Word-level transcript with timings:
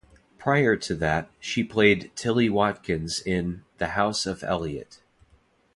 Prior 0.39 0.75
to 0.77 0.95
that, 0.95 1.29
she 1.39 1.63
played 1.63 2.11
Tilly 2.15 2.49
Watkins 2.49 3.21
in 3.23 3.65
"The 3.77 3.89
House 3.89 4.25
of 4.25 4.43
Elliot". 4.43 4.99